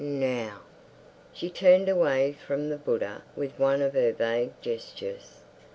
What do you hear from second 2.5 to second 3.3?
the Buddha